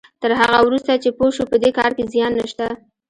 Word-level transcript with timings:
تر 0.21 0.31
هغه 0.41 0.57
وروسته 0.63 0.91
چې 1.03 1.09
پوه 1.17 1.29
شو 1.35 1.43
په 1.51 1.57
دې 1.63 1.69
کار 1.77 1.91
کې 1.97 2.03
زيان 2.13 2.31
نشته. 2.39 2.65